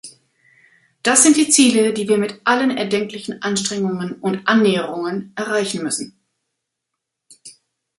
[1.03, 6.19] Das sind die Ziele, die wir mit allen erdenklichen Anstrengungen und Annäherungen erreichen müssen.